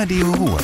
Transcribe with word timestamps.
Radio 0.00 0.30
Ruhr. 0.30 0.58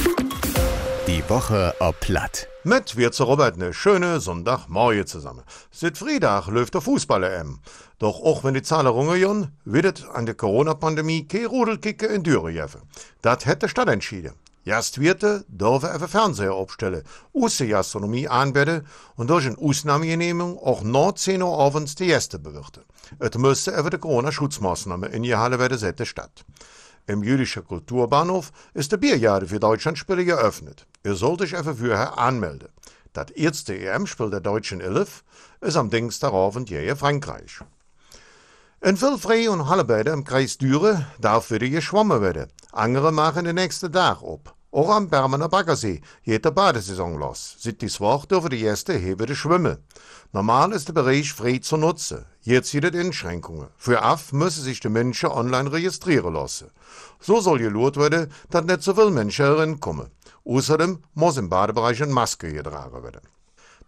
Die 1.09 1.29
Woche 1.29 1.75
ob 1.81 1.99
Platt. 1.99 2.47
Mit 2.63 2.97
wir 2.97 3.11
zu 3.11 3.25
Robert 3.25 3.57
eine 3.57 3.75
schöne 3.75 4.21
Sonntagmorgen 4.21 5.09
zusammen. 5.09 5.43
Seit 5.73 5.99
Freitag 5.99 6.47
läuft 6.47 6.75
der 6.75 6.81
Fußball-EM. 6.81 7.59
Doch 7.99 8.21
auch 8.21 8.45
wenn 8.45 8.55
die 8.55 8.63
Zahlen 8.63 8.87
rungen, 8.87 9.49
wird 9.65 9.99
es 9.99 10.09
an 10.09 10.27
der 10.27 10.37
Corona-Pandemie 10.37 11.27
kein 11.27 11.47
Rudelkicke 11.47 12.07
in 12.07 12.23
Düre 12.23 12.53
geben. 12.53 12.83
Das 13.23 13.45
hätte 13.45 13.69
Stadt 13.69 13.89
entschieden. 13.89 14.35
Erst 14.65 15.01
Wirte 15.01 15.45
dürfen 15.49 15.91
even 15.93 16.07
Fernseher 16.07 16.55
aufstellen, 16.55 17.03
außer 17.33 17.67
Gastronomie 17.67 18.29
anbieten 18.29 18.87
und 19.17 19.31
durch 19.31 19.47
eine 19.47 19.59
Ausnahmegenehmigung 19.59 20.61
auch 20.61 20.85
nach 20.85 21.15
10 21.15 21.43
Uhr 21.43 21.59
abends 21.59 21.97
die 21.97 22.07
Gäste 22.07 22.39
bewirten. 22.39 22.85
Es 23.19 23.37
müsste 23.37 23.73
even 23.73 23.91
die 23.91 23.99
Corona-Schutzmaßnahmen 23.99 25.13
in 25.13 25.37
Halle 25.37 25.59
werden 25.59 25.77
seit 25.77 26.07
Stadt. 26.07 26.45
Im 27.07 27.23
jüdischen 27.23 27.65
Kulturbahnhof 27.65 28.51
ist 28.73 28.91
der 28.91 28.97
Bierjahre 28.97 29.47
für 29.47 29.61
Deutschlandspiele 29.61 30.25
geöffnet. 30.25 30.87
Ihr 31.05 31.15
sollt 31.15 31.43
euch 31.43 31.55
einfach 31.55 31.77
vorher 31.77 32.19
anmelden. 32.19 32.69
Das 33.13 33.31
erste 33.31 33.77
EM-Spiel 33.79 34.31
der 34.31 34.41
deutschen 34.41 34.81
Elf 34.81 35.23
ist 35.61 35.77
am 35.77 35.91
Dienstagabend 35.91 36.69
gegen 36.69 36.97
Frankreich. 36.97 37.61
In 38.81 39.01
Vilfree 39.01 39.49
und 39.49 39.69
Hallebäder 39.69 40.15
im 40.15 40.25
Kreis 40.25 40.57
Düren 40.57 41.05
darf 41.21 41.51
wieder 41.51 41.69
geschwommen 41.69 42.23
werden. 42.23 42.51
Andere 42.73 43.13
machen 43.13 43.45
den 43.45 43.57
nächsten 43.57 43.93
Tag 43.93 44.23
ab. 44.23 44.55
Auch 44.75 44.89
am 44.89 45.09
Bermener 45.09 45.49
Baggersee 45.49 46.01
geht 46.25 46.53
Badesaison 46.53 47.17
los. 47.17 47.55
Seit 47.61 47.81
dies 47.81 48.01
Woche 48.01 48.27
dürfen 48.27 48.51
die 48.51 48.59
Gäste 48.59 48.99
hier 48.99 49.21
wieder 49.21 49.37
schwimmen. 49.37 49.79
Normal 50.33 50.73
ist 50.73 50.89
der 50.89 50.95
Bereich 50.95 51.33
frei 51.33 51.59
zu 51.59 51.77
nutzen. 51.77 52.25
Jetzt 52.43 52.73
sind 52.73 52.85
es 52.85 53.01
Einschränkungen. 53.01 53.69
Für 53.77 54.03
AF 54.03 54.33
müssen 54.33 54.65
sich 54.65 54.81
die 54.81 54.89
Menschen 54.89 55.31
online 55.31 55.71
registrieren 55.71 56.35
lassen. 56.35 56.73
So 57.21 57.41
soll 57.41 57.61
geschaut 57.61 57.97
werden, 57.99 58.33
dass 58.51 58.65
nicht 58.65 58.83
so 58.83 58.95
viele 58.97 59.13
Menschen 59.13 59.47
reinkommen. 59.47 60.11
Außerdem 60.45 61.05
muss 61.15 61.37
im 61.37 61.49
Badebereich 61.49 62.03
eine 62.03 62.13
Maske 62.13 62.53
getragen 62.53 63.01
werden. 63.01 63.21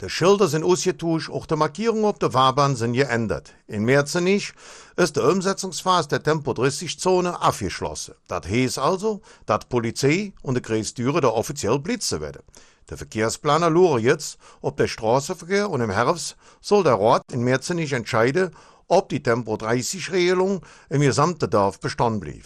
De 0.02 0.10
Schilder 0.10 0.46
sind 0.46 0.62
ausgetauscht, 0.62 1.30
auch 1.30 1.46
die 1.46 1.56
Markierungen 1.56 2.04
auf 2.04 2.18
der 2.18 2.30
Fahrbahn 2.30 2.76
sind 2.76 2.92
geändert. 2.92 3.54
In 3.66 3.86
Merzenich 3.86 4.52
ist 4.94 5.16
die 5.16 5.20
Umsetzungsphase 5.20 6.08
der 6.08 6.22
Tempo-30-Zone 6.22 7.40
abgeschlossen. 7.40 8.14
Das 8.28 8.46
heißt 8.46 8.78
also, 8.78 9.22
dass 9.46 9.60
die 9.60 9.66
Polizei 9.68 10.32
und 10.42 10.56
die 10.56 10.60
Kreisdüre 10.60 11.22
da 11.22 11.28
offiziell 11.28 11.78
blitzen 11.78 12.20
werden. 12.20 12.42
Der 12.90 12.98
Verkehrsplaner 12.98 13.70
luren 13.70 14.02
jetzt, 14.02 14.36
ob 14.60 14.76
der 14.76 14.86
Straßenverkehr 14.86 15.70
und 15.70 15.80
im 15.80 15.90
Herbst 15.90 16.36
soll 16.60 16.84
der 16.84 17.00
Rat 17.00 17.22
in 17.32 17.40
Merzenich 17.40 17.94
entscheiden, 17.94 18.50
ob 18.88 19.08
die 19.08 19.22
Tempo-30-Regelung 19.22 20.60
im 20.90 21.00
gesamten 21.00 21.48
Dorf 21.48 21.80
Bestand 21.80 22.20
blieb. 22.20 22.44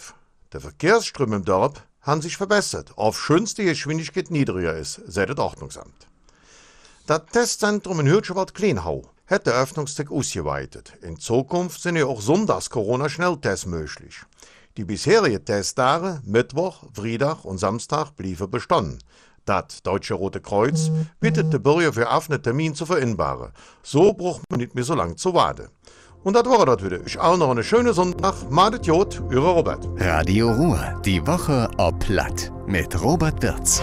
Der 0.53 0.61
Verkehrsström 0.61 1.33
im 1.33 1.43
Dorf 1.43 1.73
haben 1.99 2.21
sich 2.21 2.37
verbessert, 2.37 2.93
auf 2.95 3.21
schönste 3.21 3.65
Geschwindigkeit 3.65 4.31
niedriger 4.31 4.77
ist, 4.77 5.01
sagt 5.05 5.31
das 5.31 5.37
Ordnungsamt. 5.37 6.10
Das 7.07 7.21
Testzentrum 7.31 7.99
in 7.99 8.07
Hürtschewald-Kleinhau 8.07 9.03
hat 9.27 9.47
den 9.47 9.53
Öffnungstag 9.53 10.11
ausgeweitet. 10.11 10.93
In 11.01 11.17
Zukunft 11.17 11.81
sind 11.81 11.95
ja 11.95 12.05
auch 12.05 12.21
sonntags 12.21 12.69
Corona-Schnelltests 12.69 13.65
möglich. 13.65 14.21
Die 14.77 14.85
bisherigen 14.85 15.43
Testtage, 15.43 16.21
Mittwoch, 16.25 16.83
Freitag 16.93 17.43
und 17.43 17.57
Samstag, 17.57 18.15
blieben 18.15 18.49
bestanden. 18.49 18.99
Das 19.45 19.81
Deutsche 19.83 20.13
Rote 20.13 20.39
Kreuz 20.39 20.91
bittet 21.19 21.51
die 21.51 21.59
Bürger 21.59 21.91
für 21.91 22.07
offene 22.07 22.41
Termin 22.41 22.75
zu 22.75 22.85
vereinbaren. 22.85 23.51
So 23.81 24.13
braucht 24.13 24.43
man 24.49 24.59
nicht 24.59 24.75
mehr 24.75 24.83
so 24.83 24.93
lange 24.93 25.15
zu 25.15 25.33
warten. 25.33 25.69
Und 26.23 26.35
das 26.35 26.45
war 26.45 26.65
das 26.65 26.83
wieder. 26.83 26.99
Ich 27.05 27.17
auch 27.17 27.37
noch 27.37 27.49
eine 27.49 27.63
schöne 27.63 27.93
Sonntag. 27.93 28.49
Madet 28.51 28.85
Jod, 28.85 29.21
Ihre 29.31 29.49
Robert. 29.49 29.87
Radio 29.97 30.51
Ruhr. 30.51 31.01
Die 31.03 31.25
Woche 31.25 31.69
ob 31.77 31.99
Platt. 31.99 32.51
Mit 32.67 33.01
Robert 33.01 33.41
Wirz. 33.41 33.81